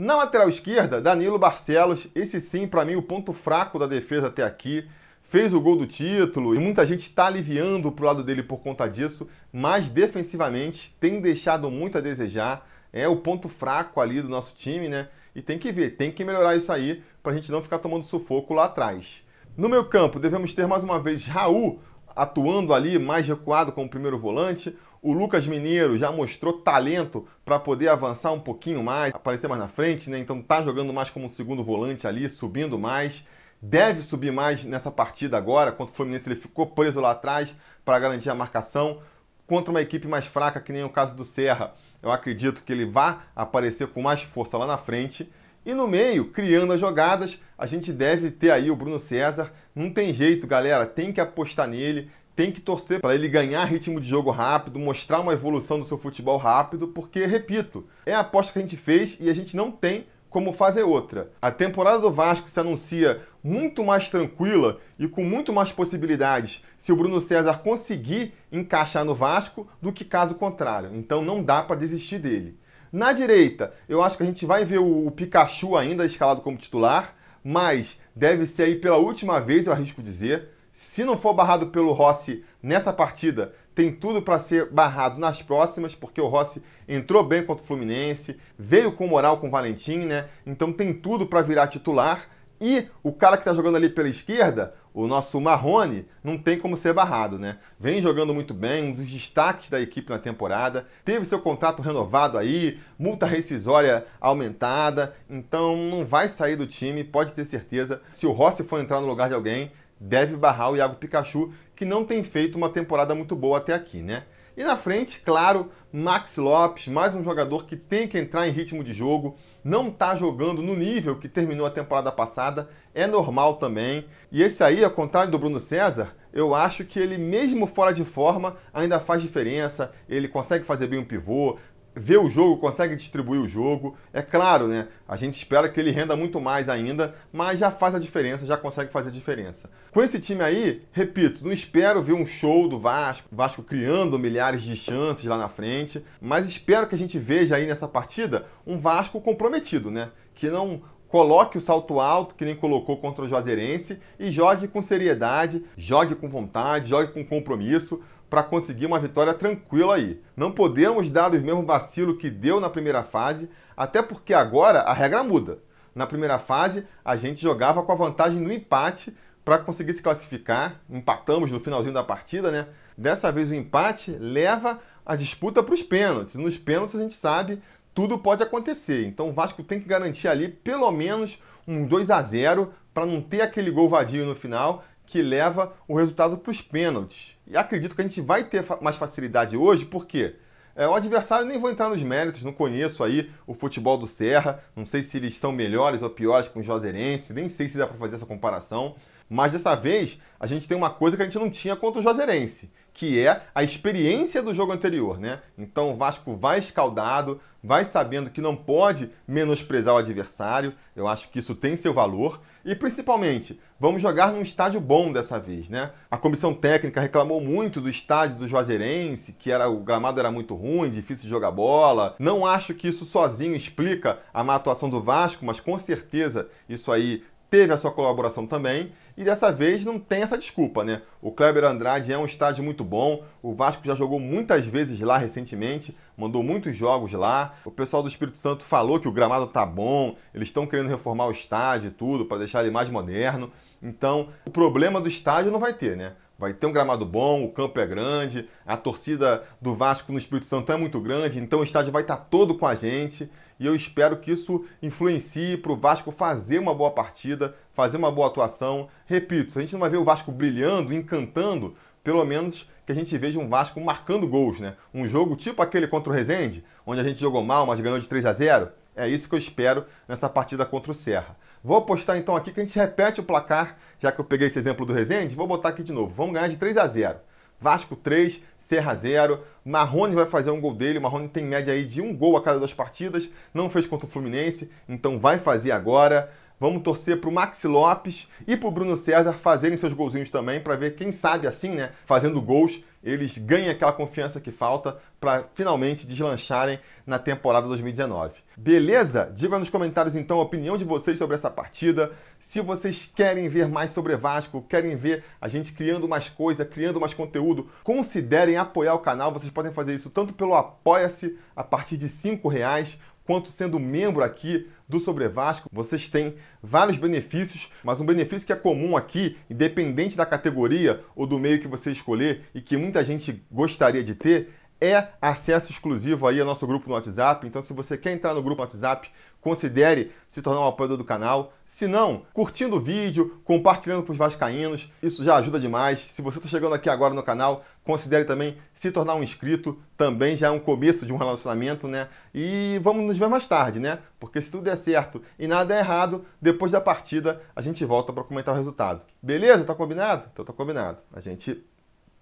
Na 0.02 0.16
lateral 0.16 0.49
esquerda, 0.49 1.00
Danilo 1.00 1.38
Barcelos, 1.38 2.09
esse 2.12 2.40
sim, 2.40 2.66
para 2.66 2.85
mim, 2.85 2.97
o 2.97 3.02
ponto 3.02 3.32
fraco 3.32 3.78
da 3.78 3.87
defesa 3.87 4.26
até 4.26 4.42
aqui. 4.42 4.85
Fez 5.23 5.54
o 5.54 5.61
gol 5.61 5.76
do 5.76 5.87
título 5.87 6.56
e 6.56 6.59
muita 6.59 6.85
gente 6.85 7.02
está 7.02 7.26
aliviando 7.26 7.92
para 7.92 8.02
o 8.02 8.06
lado 8.09 8.25
dele 8.25 8.42
por 8.42 8.59
conta 8.59 8.88
disso, 8.88 9.28
mas 9.52 9.88
defensivamente 9.88 10.92
tem 10.99 11.21
deixado 11.21 11.71
muito 11.71 11.99
a 11.99 12.00
desejar. 12.00 12.68
É 12.92 13.06
o 13.06 13.18
ponto 13.18 13.49
fraco 13.49 14.00
ali 14.00 14.21
do 14.21 14.28
nosso 14.28 14.56
time, 14.56 14.88
né? 14.88 15.09
E 15.37 15.40
tem 15.40 15.56
que 15.56 15.71
ver, 15.71 15.90
tem 15.90 16.11
que 16.11 16.25
melhorar 16.25 16.56
isso 16.56 16.73
aí 16.73 17.00
para 17.23 17.30
a 17.30 17.35
gente 17.37 17.52
não 17.52 17.62
ficar 17.62 17.78
tomando 17.78 18.02
sufoco 18.02 18.52
lá 18.52 18.64
atrás. 18.64 19.23
No 19.56 19.68
meu 19.68 19.85
campo, 19.85 20.18
devemos 20.18 20.52
ter 20.52 20.66
mais 20.66 20.82
uma 20.82 20.99
vez 20.99 21.28
Raul 21.28 21.80
atuando 22.14 22.75
ali 22.75 22.99
mais 22.99 23.26
recuado 23.26 23.73
como 23.73 23.88
primeiro 23.88 24.19
volante, 24.19 24.76
O 25.04 25.12
Lucas 25.12 25.49
Mineiro 25.49 25.99
já 25.99 26.12
mostrou 26.12 26.61
talento 26.61 27.26
para 27.45 27.59
poder 27.59 27.88
avançar 27.88 28.31
um 28.31 28.38
pouquinho 28.38 28.85
mais, 28.85 29.12
aparecer 29.12 29.49
mais 29.49 29.61
na 29.61 29.66
frente, 29.66 30.09
né? 30.09 30.16
Então 30.16 30.40
tá 30.40 30.62
jogando 30.62 30.92
mais 30.92 31.11
como 31.11 31.28
segundo 31.28 31.64
volante 31.64 32.07
ali, 32.07 32.28
subindo 32.28 32.78
mais. 32.78 33.26
Deve 33.61 34.00
subir 34.00 34.31
mais 34.31 34.62
nessa 34.62 34.92
partida 34.92 35.37
agora. 35.37 35.73
Contra 35.73 35.92
o 35.92 35.97
Fluminense 35.97 36.28
ele 36.28 36.37
ficou 36.37 36.69
preso 36.69 37.00
lá 37.00 37.11
atrás 37.11 37.52
para 37.85 37.99
garantir 37.99 38.31
a 38.31 38.35
marcação. 38.35 39.00
Contra 39.45 39.73
uma 39.73 39.83
equipe 39.83 40.07
mais 40.07 40.25
fraca, 40.25 40.61
que 40.61 40.73
nem 40.73 40.85
o 40.85 40.88
caso 40.88 41.16
do 41.16 41.25
Serra, 41.25 41.75
eu 42.00 42.12
acredito 42.12 42.62
que 42.62 42.73
ele 42.73 42.87
vá 42.87 43.25
aparecer 43.35 43.88
com 43.88 44.00
mais 44.02 44.23
força 44.23 44.57
lá 44.57 44.69
na 44.69 44.78
frente. 44.78 45.33
E 45.64 45.75
no 45.75 45.87
meio, 45.87 46.26
criando 46.26 46.73
as 46.73 46.81
jogadas, 46.81 47.38
a 47.57 47.66
gente 47.66 47.92
deve 47.92 48.31
ter 48.31 48.50
aí 48.50 48.71
o 48.71 48.76
Bruno 48.76 48.99
César. 48.99 49.52
Não 49.75 49.90
tem 49.90 50.12
jeito, 50.12 50.47
galera, 50.47 50.87
tem 50.87 51.12
que 51.12 51.21
apostar 51.21 51.69
nele 51.69 52.11
tem 52.35 52.50
que 52.50 52.61
torcer 52.61 53.00
para 53.00 53.14
ele 53.14 53.28
ganhar 53.28 53.64
ritmo 53.64 54.00
de 54.00 54.09
jogo 54.09 54.31
rápido, 54.31 54.78
mostrar 54.78 55.21
uma 55.21 55.35
evolução 55.35 55.78
do 55.78 55.85
seu 55.85 55.99
futebol 55.99 56.38
rápido, 56.38 56.88
porque, 56.88 57.26
repito, 57.26 57.87
é 58.07 58.14
a 58.14 58.21
aposta 58.21 58.52
que 58.52 58.59
a 58.59 58.62
gente 58.62 58.76
fez 58.76 59.19
e 59.21 59.28
a 59.28 59.35
gente 59.35 59.54
não 59.57 59.71
tem 59.71 60.07
como 60.31 60.50
fazer 60.50 60.83
outra. 60.83 61.31
A 61.42 61.50
temporada 61.50 61.99
do 61.99 62.11
Vasco 62.11 62.49
se 62.49 62.59
anuncia 62.59 63.21
muito 63.45 63.85
mais 63.85 64.09
tranquila 64.09 64.81
e 64.99 65.07
com 65.07 65.23
muito 65.23 65.52
mais 65.52 65.71
possibilidades 65.71 66.64
se 66.78 66.90
o 66.90 66.97
Bruno 66.97 67.21
César 67.21 67.59
conseguir 67.59 68.33
encaixar 68.50 69.04
no 69.04 69.14
Vasco 69.14 69.69
do 69.81 69.92
que 69.92 70.07
caso 70.07 70.35
contrário. 70.35 70.90
Então 70.95 71.23
não 71.23 71.42
dá 71.42 71.62
para 71.62 71.76
desistir 71.76 72.19
dele. 72.19 72.59
Na 72.92 73.14
direita, 73.14 73.72
eu 73.88 74.02
acho 74.02 74.18
que 74.18 74.22
a 74.22 74.26
gente 74.26 74.44
vai 74.44 74.66
ver 74.66 74.76
o 74.76 75.11
Pikachu 75.11 75.78
ainda 75.78 76.04
escalado 76.04 76.42
como 76.42 76.58
titular, 76.58 77.14
mas 77.42 77.99
deve 78.14 78.44
ser 78.44 78.64
aí 78.64 78.76
pela 78.76 78.99
última 78.99 79.40
vez, 79.40 79.66
eu 79.66 79.72
arrisco 79.72 80.02
dizer. 80.02 80.50
Se 80.75 81.02
não 81.02 81.16
for 81.16 81.32
barrado 81.32 81.68
pelo 81.68 81.92
Rossi 81.92 82.44
nessa 82.62 82.92
partida, 82.92 83.54
tem 83.75 83.90
tudo 83.90 84.20
para 84.20 84.38
ser 84.38 84.70
barrado 84.70 85.18
nas 85.18 85.40
próximas, 85.40 85.94
porque 85.94 86.20
o 86.20 86.28
Rossi 86.28 86.62
entrou 86.87 87.25
bem 87.25 87.42
contra 87.42 87.64
o 87.64 87.66
Fluminense, 87.66 88.37
veio 88.58 88.92
com 88.92 89.06
moral 89.06 89.38
com 89.38 89.49
o 89.49 89.50
Valentim, 89.50 90.00
né? 90.00 90.28
Então 90.44 90.70
tem 90.70 90.92
tudo 90.92 91.26
para 91.26 91.40
virar 91.40 91.68
titular. 91.68 92.28
E 92.64 92.87
o 93.02 93.12
cara 93.12 93.37
que 93.37 93.40
está 93.40 93.52
jogando 93.52 93.75
ali 93.75 93.88
pela 93.88 94.09
esquerda, 94.09 94.73
o 94.95 95.09
nosso 95.09 95.40
Marrone, 95.40 96.07
não 96.23 96.38
tem 96.38 96.57
como 96.57 96.76
ser 96.76 96.92
barrado, 96.92 97.37
né? 97.37 97.59
Vem 97.76 98.00
jogando 98.00 98.33
muito 98.33 98.54
bem, 98.54 98.85
um 98.85 98.92
dos 98.92 99.11
destaques 99.11 99.69
da 99.69 99.81
equipe 99.81 100.09
na 100.09 100.19
temporada. 100.21 100.87
Teve 101.04 101.25
seu 101.25 101.40
contrato 101.40 101.83
renovado 101.83 102.38
aí, 102.38 102.78
multa 102.97 103.26
rescisória 103.26 104.07
aumentada, 104.21 105.12
então 105.28 105.76
não 105.76 106.04
vai 106.04 106.28
sair 106.28 106.54
do 106.54 106.64
time, 106.64 107.02
pode 107.02 107.33
ter 107.33 107.45
certeza. 107.47 108.00
Se 108.12 108.28
o 108.28 108.31
Rossi 108.31 108.62
for 108.62 108.78
entrar 108.78 109.00
no 109.00 109.09
lugar 109.09 109.28
de 109.28 109.35
alguém, 109.35 109.73
deve 109.99 110.37
barrar 110.37 110.71
o 110.71 110.76
Iago 110.76 110.95
Pikachu, 110.95 111.52
que 111.75 111.85
não 111.85 112.04
tem 112.04 112.23
feito 112.23 112.54
uma 112.54 112.69
temporada 112.69 113.12
muito 113.12 113.35
boa 113.35 113.59
até 113.59 113.75
aqui, 113.75 114.00
né? 114.00 114.23
E 114.57 114.62
na 114.62 114.76
frente, 114.76 115.21
claro, 115.21 115.73
Max 115.92 116.37
Lopes, 116.37 116.87
mais 116.87 117.12
um 117.12 117.25
jogador 117.25 117.64
que 117.64 117.75
tem 117.75 118.07
que 118.07 118.19
entrar 118.19 118.47
em 118.47 118.52
ritmo 118.52 118.85
de 118.85 118.92
jogo, 118.92 119.37
não 119.64 119.88
está 119.88 120.14
jogando 120.16 120.62
no 120.62 120.75
nível 120.75 121.16
que 121.16 121.28
terminou 121.28 121.66
a 121.66 121.71
temporada 121.71 122.11
passada, 122.11 122.69
é 122.95 123.07
normal 123.07 123.57
também. 123.57 124.07
E 124.31 124.42
esse 124.42 124.62
aí, 124.64 124.83
ao 124.85 124.90
contrário 124.90 125.31
do 125.31 125.38
Bruno 125.38 125.61
César, 125.61 126.14
eu 126.33 126.54
acho 126.54 126.85
que 126.85 126.99
ele, 126.99 127.19
mesmo 127.19 127.66
fora 127.66 127.92
de 127.92 128.04
forma, 128.04 128.57
ainda 128.73 128.99
faz 128.99 129.21
diferença. 129.21 129.92
Ele 130.09 130.26
consegue 130.26 130.64
fazer 130.64 130.87
bem 130.87 130.99
um 130.99 131.04
pivô, 131.04 131.59
vê 131.94 132.16
o 132.16 132.28
jogo, 132.28 132.58
consegue 132.58 132.96
distribuir 132.96 133.40
o 133.40 133.49
jogo. 133.49 133.96
É 134.12 134.22
claro, 134.22 134.66
né? 134.66 134.88
A 135.06 135.16
gente 135.16 135.37
espera 135.37 135.68
que 135.68 135.78
ele 135.78 135.90
renda 135.90 136.16
muito 136.16 136.40
mais 136.40 136.68
ainda, 136.68 137.14
mas 137.32 137.58
já 137.58 137.70
faz 137.70 137.94
a 137.94 137.99
diferença, 137.99 138.46
já 138.46 138.56
consegue 138.56 138.92
fazer 138.92 139.11
a 139.11 139.12
diferença. 139.12 139.70
Com 139.90 140.02
esse 140.02 140.18
time 140.18 140.42
aí, 140.42 140.82
repito, 140.92 141.44
não 141.44 141.52
espero 141.52 142.02
ver 142.02 142.14
um 142.14 142.26
show 142.26 142.68
do 142.68 142.78
Vasco, 142.78 143.28
Vasco 143.30 143.62
criando 143.62 144.18
milhares 144.18 144.62
de 144.62 144.76
chances 144.76 145.26
lá 145.26 145.37
na 145.37 145.49
frente, 145.49 146.04
mas 146.20 146.46
espero 146.46 146.87
que 146.87 146.94
a 146.94 146.99
gente 146.99 147.18
veja 147.18 147.56
aí 147.56 147.66
nessa 147.66 147.88
partida 147.88 148.46
um 148.66 148.78
Vasco 148.78 149.20
comprometido, 149.20 149.90
né? 149.90 150.11
Que 150.34 150.49
não 150.49 150.82
coloque 151.12 151.58
o 151.58 151.61
salto 151.61 152.00
alto, 152.00 152.34
que 152.34 152.44
nem 152.44 152.56
colocou 152.56 152.96
contra 152.96 153.22
o 153.22 153.28
Juazeirense, 153.28 153.99
e 154.18 154.30
jogue 154.30 154.66
com 154.66 154.80
seriedade, 154.80 155.62
jogue 155.76 156.14
com 156.14 156.26
vontade, 156.26 156.88
jogue 156.88 157.12
com 157.12 157.22
compromisso, 157.22 158.00
para 158.33 158.43
conseguir 158.43 158.87
uma 158.87 158.99
vitória 158.99 159.35
tranquila 159.35 159.97
aí. 159.97 160.19
Não 160.35 160.51
podemos 160.51 161.11
dar 161.11 161.31
os 161.31 161.43
mesmos 161.43 161.67
vacilos 161.67 162.17
que 162.17 162.31
deu 162.31 162.59
na 162.59 162.71
primeira 162.71 163.05
fase, 163.05 163.47
até 163.77 164.01
porque 164.01 164.33
agora 164.33 164.81
a 164.81 164.95
regra 164.95 165.23
muda. 165.23 165.59
Na 165.95 166.07
primeira 166.07 166.39
fase, 166.39 166.87
a 167.05 167.15
gente 167.15 167.43
jogava 167.43 167.83
com 167.83 167.93
a 167.93 167.95
vantagem 167.95 168.43
do 168.43 168.51
empate 168.51 169.15
para 169.45 169.59
conseguir 169.59 169.93
se 169.93 170.01
classificar. 170.01 170.81
Empatamos 170.89 171.51
no 171.51 171.61
finalzinho 171.61 171.93
da 171.93 172.03
partida, 172.03 172.51
né? 172.51 172.69
Dessa 172.97 173.31
vez 173.31 173.51
o 173.51 173.55
empate 173.55 174.12
leva 174.12 174.81
a 175.05 175.15
disputa 175.15 175.62
para 175.62 175.75
os 175.75 175.83
pênaltis. 175.83 176.37
Nos 176.37 176.57
pênaltis 176.57 176.95
a 176.99 177.03
gente 177.03 177.15
sabe 177.15 177.61
tudo 177.93 178.19
pode 178.19 178.43
acontecer. 178.43 179.05
Então 179.05 179.29
o 179.29 179.33
Vasco 179.35 179.62
tem 179.62 179.79
que 179.79 179.87
garantir 179.87 180.29
ali 180.29 180.49
pelo 180.49 180.91
menos 180.91 181.39
um 181.69 181.85
2 181.85 182.11
a 182.11 182.23
0 182.23 182.73
para 182.95 183.05
não 183.05 183.21
ter 183.21 183.43
aquele 183.43 183.71
gol 183.71 183.91
vadio 183.91 184.25
no 184.25 184.35
final 184.35 184.85
que 185.06 185.23
leva 185.23 185.73
o 185.87 185.97
resultado 185.97 186.38
para 186.38 186.50
os 186.50 186.61
pênaltis. 186.61 187.37
E 187.47 187.56
acredito 187.56 187.94
que 187.94 188.00
a 188.00 188.06
gente 188.06 188.21
vai 188.21 188.44
ter 188.44 188.64
mais 188.80 188.97
facilidade 188.97 189.56
hoje, 189.56 189.85
porque 189.85 190.37
é, 190.75 190.87
o 190.88 190.94
adversário 190.94 191.47
nem 191.47 191.59
vou 191.59 191.71
entrar 191.71 191.90
nos 191.90 192.02
méritos, 192.02 192.42
não 192.42 192.52
conheço 192.52 193.04
aí 193.04 193.30
o 193.47 193.52
futebol 193.52 193.99
do 193.99 194.06
Serra, 194.06 194.62
não 194.75 194.87
sei 194.87 195.02
se 195.02 195.18
eles 195.18 195.35
estão 195.35 195.52
melhores 195.52 196.02
ou 196.02 196.09
piores 196.09 196.49
com 196.49 196.61
o 196.61 196.62
Juazeirense, 196.62 197.35
nem 197.35 197.49
sei 197.49 197.68
se 197.68 197.76
dá 197.76 197.87
para 197.87 197.99
fazer 197.99 198.16
essa 198.16 198.26
comparação. 198.26 198.97
Mas 199.29 199.52
dessa 199.52 199.75
vez 199.75 200.21
a 200.38 200.47
gente 200.47 200.67
tem 200.67 200.76
uma 200.76 200.91
coisa 200.91 201.17
que 201.17 201.23
a 201.23 201.25
gente 201.25 201.38
não 201.38 201.49
tinha 201.49 201.76
contra 201.76 202.00
o 202.00 202.02
Juazeirense, 202.02 202.71
que 202.93 203.25
é 203.25 203.43
a 203.55 203.62
experiência 203.62 204.43
do 204.43 204.52
jogo 204.52 204.73
anterior, 204.73 205.19
né? 205.19 205.41
Então 205.57 205.93
o 205.93 205.95
Vasco 205.95 206.37
vai 206.37 206.59
escaldado, 206.59 207.41
vai 207.62 207.85
sabendo 207.85 208.29
que 208.29 208.41
não 208.41 208.57
pode 208.57 209.11
menosprezar 209.26 209.95
o 209.95 209.99
adversário. 209.99 210.75
Eu 210.97 211.07
acho 211.07 211.31
que 211.31 211.38
isso 211.38 211.55
tem 211.55 211.76
seu 211.76 211.95
valor 211.95 212.41
e 212.64 212.75
principalmente 212.75 213.61
vamos 213.79 214.02
jogar 214.02 214.33
num 214.33 214.43
estádio 214.43 214.81
bom 214.81 215.12
dessa 215.12 215.38
vez, 215.38 215.69
né? 215.69 215.93
A 216.11 216.19
comissão 216.19 216.52
técnica 216.52 217.00
reclamou 217.00 217.41
muito 217.41 217.81
do 217.81 217.88
estádio 217.88 218.37
do 218.37 218.49
Juazeirense, 218.49 219.33
que 219.33 219.50
era 219.50 219.69
o 219.69 219.79
gramado 219.79 220.19
era 220.19 220.31
muito 220.31 220.55
ruim, 220.55 220.91
difícil 220.91 221.23
de 221.25 221.31
jogar 221.31 221.52
bola. 221.52 222.17
Não 222.19 222.45
acho 222.45 222.75
que 222.75 222.88
isso 222.88 223.05
sozinho 223.05 223.55
explica 223.55 224.19
a 224.35 224.43
má 224.43 224.57
atuação 224.57 224.91
do 224.91 225.00
Vasco, 225.00 225.45
mas 225.45 225.61
com 225.61 225.79
certeza 225.79 226.49
isso 226.69 226.91
aí 226.91 227.25
teve 227.49 227.73
a 227.73 227.76
sua 227.76 227.93
colaboração 227.93 228.47
também, 228.47 228.93
e 229.16 229.25
dessa 229.25 229.52
vez 229.52 229.85
não 229.85 229.99
tem 229.99 230.23
essa 230.23 230.38
desculpa, 230.38 230.83
né? 230.83 231.02
O 231.21 231.31
Kleber 231.31 231.64
Andrade 231.64 232.12
é 232.12 232.19
um 232.19 232.25
estádio 232.25 232.64
muito 232.64 232.83
bom, 232.83 233.25
o 233.42 233.54
Vasco 233.54 233.85
já 233.85 233.95
jogou 233.95 234.19
muitas 234.19 234.66
vezes 234.66 235.00
lá 235.00 235.19
recentemente, 235.19 235.97
mandou 236.16 236.42
muitos 236.42 236.76
jogos 236.76 237.12
lá. 237.12 237.54
O 237.64 237.71
pessoal 237.71 238.02
do 238.02 238.09
Espírito 238.09 238.38
Santo 238.38 238.64
falou 238.64 238.99
que 238.99 239.09
o 239.09 239.12
gramado 239.12 239.47
tá 239.47 239.66
bom, 239.66 240.16
eles 240.35 240.49
estão 240.49 240.66
querendo 240.66 240.88
reformar 240.88 241.26
o 241.26 241.33
estádio 241.33 241.88
e 241.88 241.92
tudo 241.92 242.25
para 242.25 242.38
deixar 242.38 242.62
ele 242.62 242.71
mais 242.71 242.88
moderno. 242.88 243.52
Então, 243.83 244.28
o 244.47 244.50
problema 244.50 245.00
do 245.00 245.09
estádio 245.09 245.50
não 245.50 245.61
vai 245.61 245.75
ter, 245.75 245.97
né? 245.97 246.14
Vai 246.38 246.52
ter 246.52 246.66
um 246.66 246.73
gramado 246.73 247.04
bom, 247.04 247.45
o 247.45 247.52
campo 247.52 247.78
é 247.78 247.87
grande, 247.87 248.49
a 248.66 248.76
torcida 248.76 249.45
do 249.61 249.75
Vasco 249.75 250.11
no 250.11 250.19
Espírito 250.19 250.47
Santo 250.47 250.73
é 250.73 250.76
muito 250.76 251.00
grande, 251.00 251.38
então 251.38 251.61
o 251.61 251.64
estádio 251.64 251.92
vai 251.92 252.02
estar 252.02 252.16
tá 252.16 252.25
todo 252.25 252.57
com 252.57 252.66
a 252.66 252.75
gente 252.75 253.31
e 253.62 253.66
eu 253.66 253.76
espero 253.76 254.16
que 254.16 254.33
isso 254.33 254.64
influencie 254.83 255.57
para 255.57 255.71
o 255.71 255.76
Vasco 255.76 256.11
fazer 256.11 256.59
uma 256.59 256.75
boa 256.75 256.90
partida, 256.90 257.54
fazer 257.73 257.97
uma 257.97 258.11
boa 258.11 258.26
atuação. 258.26 258.88
Repito, 259.07 259.57
a 259.57 259.62
gente 259.62 259.73
não 259.73 259.78
vai 259.78 259.88
ver 259.88 259.99
o 259.99 260.04
Vasco 260.04 260.33
brilhando, 260.33 260.92
encantando, 260.92 261.76
pelo 262.02 262.25
menos 262.25 262.69
que 262.85 262.90
a 262.90 262.95
gente 262.95 263.16
veja 263.16 263.38
um 263.38 263.49
Vasco 263.49 263.81
marcando 263.81 264.26
gols, 264.26 264.59
né? 264.59 264.75
Um 264.92 265.07
jogo 265.07 265.37
tipo 265.37 265.62
aquele 265.62 265.87
contra 265.87 266.12
o 266.12 266.12
Rezende, 266.12 266.64
onde 266.85 267.00
a 267.00 267.04
gente 267.04 267.21
jogou 267.21 267.45
mal, 267.45 267.64
mas 267.64 267.78
ganhou 267.78 268.00
de 268.00 268.09
3 268.09 268.26
a 268.26 268.33
0. 268.33 268.69
É 268.97 269.07
isso 269.07 269.28
que 269.28 269.35
eu 269.37 269.38
espero 269.38 269.87
nessa 270.09 270.28
partida 270.28 270.66
contra 270.66 270.90
o 270.90 270.95
Serra. 270.95 271.37
Vou 271.62 271.76
apostar 271.76 272.19
então 272.19 272.35
aqui 272.35 272.50
que 272.50 272.59
a 272.59 272.64
gente 272.64 272.76
repete 272.76 273.21
o 273.21 273.25
placar, 273.25 273.78
já 274.00 274.11
que 274.11 274.21
eu 274.21 274.25
peguei 274.25 274.49
esse 274.49 274.59
exemplo 274.59 274.85
do 274.85 274.92
Rezende, 274.92 275.37
vou 275.37 275.47
botar 275.47 275.69
aqui 275.69 275.85
de 275.85 275.92
novo. 275.92 276.12
Vamos 276.12 276.35
ganhar 276.35 276.49
de 276.49 276.57
3 276.57 276.76
a 276.76 276.87
0. 276.88 277.19
Vasco 277.62 277.95
3, 277.95 278.42
Serra 278.59 278.92
0. 278.92 279.38
Marrone 279.64 280.16
vai 280.16 280.26
fazer 280.26 280.50
um 280.50 280.61
gol 280.61 280.75
dele. 280.75 280.99
Marrone 280.99 281.28
tem 281.28 281.45
média 281.45 281.73
aí 281.73 281.85
de 281.85 282.02
um 282.02 282.14
gol 282.14 282.37
a 282.37 282.42
cada 282.42 282.59
duas 282.59 282.75
partidas. 282.75 283.31
Não 283.54 283.71
fez 283.71 283.87
contra 283.87 284.04
o 284.04 284.11
Fluminense, 284.11 284.69
então 284.88 285.21
vai 285.21 285.38
fazer 285.38 285.71
agora. 285.71 286.33
Vamos 286.62 286.85
torcer 286.85 287.21
para 287.21 287.28
o 287.28 287.33
Maxi 287.33 287.66
Lopes 287.66 288.28
e 288.47 288.57
para 288.57 288.69
o 288.69 288.71
Bruno 288.71 288.97
César 288.97 289.33
fazerem 289.33 289.76
seus 289.76 289.92
golzinhos 289.92 290.31
também, 290.31 290.61
para 290.61 290.76
ver 290.76 290.95
quem 290.95 291.11
sabe 291.11 291.49
assim, 291.49 291.71
né? 291.71 291.90
Fazendo 292.04 292.40
gols, 292.40 292.81
eles 293.02 293.37
ganhem 293.37 293.69
aquela 293.69 293.92
confiança 293.92 294.40
que 294.40 294.52
falta 294.52 294.97
para 295.19 295.49
finalmente 295.54 296.07
deslancharem 296.07 296.78
na 297.04 297.19
temporada 297.19 297.66
2019. 297.66 298.35
Beleza? 298.57 299.28
Diga 299.35 299.59
nos 299.59 299.71
comentários 299.71 300.14
então 300.14 300.38
a 300.38 300.42
opinião 300.42 300.76
de 300.76 300.85
vocês 300.85 301.19
sobre 301.19 301.35
essa 301.35 301.50
partida. 301.50 302.12
Se 302.38 302.61
vocês 302.61 303.11
querem 303.12 303.49
ver 303.49 303.66
mais 303.66 303.90
sobre 303.90 304.14
Vasco, 304.14 304.62
querem 304.62 304.95
ver 304.95 305.25
a 305.40 305.49
gente 305.49 305.73
criando 305.73 306.07
mais 306.07 306.28
coisa, 306.28 306.64
criando 306.64 307.00
mais 307.00 307.12
conteúdo, 307.12 307.69
considerem 307.83 308.57
apoiar 308.57 308.95
o 308.95 309.00
canal. 309.00 309.33
Vocês 309.33 309.50
podem 309.50 309.73
fazer 309.73 309.97
isso 309.97 310.11
tanto 310.11 310.33
pelo 310.33 310.54
Apoia-se 310.54 311.37
a 311.57 311.64
partir 311.64 311.97
de 311.97 312.07
R$ 312.07 312.40
reais 312.49 313.00
quanto 313.25 313.50
sendo 313.50 313.78
membro 313.78 314.23
aqui 314.23 314.69
do 314.92 315.00
Sobre 315.00 315.26
Vasco, 315.26 315.68
vocês 315.72 316.08
têm 316.08 316.34
vários 316.62 316.99
benefícios, 316.99 317.72
mas 317.82 318.00
um 318.00 318.06
benefício 318.06 318.46
que 318.46 318.52
é 318.52 318.56
comum 318.56 318.96
aqui, 318.96 319.38
independente 319.49 320.16
da 320.16 320.26
categoria 320.26 321.00
ou 321.16 321.26
do 321.26 321.38
meio 321.38 321.61
que 321.61 321.66
você 321.66 321.90
escolher 321.90 322.42
e 322.54 322.61
que 322.61 322.76
muita 322.76 323.02
gente 323.02 323.42
gostaria 323.50 324.04
de 324.04 324.14
ter, 324.14 324.50
é 324.83 325.12
acesso 325.21 325.71
exclusivo 325.71 326.27
aí 326.27 326.41
ao 326.41 326.47
nosso 326.47 326.67
grupo 326.67 326.89
no 326.89 326.95
WhatsApp. 326.95 327.47
Então, 327.47 327.62
se 327.62 327.73
você 327.73 327.97
quer 327.97 328.11
entrar 328.11 328.35
no 328.35 328.43
grupo 328.43 328.61
no 328.61 328.67
WhatsApp, 328.67 329.09
considere 329.41 330.12
se 330.29 330.43
tornar 330.43 330.61
um 330.61 330.67
apoiador 330.67 330.97
do 330.97 331.05
canal. 331.05 331.53
Se 331.65 331.87
não, 331.87 332.23
curtindo 332.33 332.77
o 332.77 332.81
vídeo, 332.81 333.41
compartilhando 333.45 334.03
para 334.03 334.12
os 334.12 334.19
vascaínos, 334.19 334.91
isso 335.01 335.23
já 335.23 335.37
ajuda 335.37 335.61
demais. 335.61 336.01
Se 336.01 336.21
você 336.21 336.39
está 336.39 336.49
chegando 336.49 336.75
aqui 336.75 336.91
agora 336.91 337.15
no 337.15 337.23
canal, 337.23 337.65
considere 337.85 338.25
também 338.25 338.57
se 338.75 338.91
tornar 338.91 339.15
um 339.15 339.23
inscrito, 339.23 339.81
também 339.97 340.37
já 340.37 340.49
é 340.49 340.51
um 340.51 340.59
começo 340.59 341.07
de 341.07 341.12
um 341.12 341.17
relacionamento, 341.17 341.87
né? 341.87 342.09
E 342.35 342.81
vamos 342.83 343.05
nos 343.05 343.17
ver 343.17 343.29
mais 343.29 343.47
tarde, 343.47 343.79
né? 343.79 344.01
Porque 344.19 344.41
se 344.41 344.51
tudo 344.51 344.65
der 344.65 344.77
certo 344.77 345.23
e 345.39 345.47
nada 345.47 345.75
é 345.75 345.79
errado, 345.79 346.25
depois 346.41 346.73
da 346.73 346.81
partida 346.81 347.41
a 347.55 347.61
gente 347.61 347.85
volta 347.85 348.12
para 348.12 348.25
comentar 348.25 348.53
o 348.53 348.57
resultado. 348.57 349.03
Beleza? 349.23 349.65
Tá 349.65 349.77
combinado? 349.77 350.29
Então 350.33 350.45
tá 350.45 350.53
combinado. 350.53 350.99
A 351.12 351.21
gente 351.21 351.65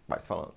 vai 0.07 0.21
se 0.21 0.27
falando. 0.27 0.53